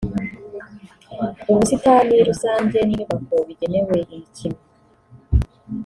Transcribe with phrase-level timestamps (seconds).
[1.51, 4.59] ubusitani rusange n’inyubako bigenewe imikino